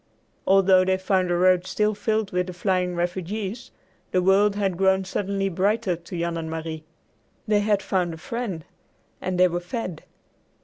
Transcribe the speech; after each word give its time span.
Although 0.47 0.83
they 0.83 0.97
found 0.97 1.29
the 1.29 1.35
road 1.35 1.67
still 1.67 1.93
filled 1.93 2.31
with 2.31 2.47
the 2.47 2.53
flying 2.53 2.95
refugees, 2.95 3.69
the 4.09 4.23
world 4.23 4.55
had 4.55 4.75
grown 4.75 5.05
suddenly 5.05 5.47
brighter 5.47 5.95
to 5.95 6.19
Jan 6.19 6.37
and 6.37 6.49
Marie. 6.49 6.85
They 7.47 7.59
had 7.59 7.83
found 7.83 8.15
a 8.15 8.17
friend 8.17 8.65
and 9.21 9.39
they 9.39 9.47
were 9.47 9.59
fed. 9.59 10.05